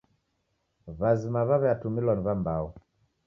W'azima 0.99 1.39
w'aw'iatumilwa 1.47 2.13
ni 2.15 2.23
w'ambao. 2.25 2.67